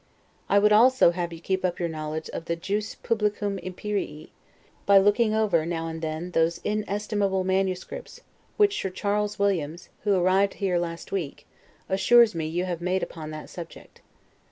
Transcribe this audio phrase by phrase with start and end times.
[0.49, 4.31] I would also have you keep up your knowledge of the 'Jus Publicum Imperii',
[4.87, 8.21] by looking over, now and then, those INESTIMABLE MANUSCRIPTS
[8.57, 11.45] which Sir Charles Williams, who arrived here last week,
[11.87, 14.01] assures me you have made upon that subject.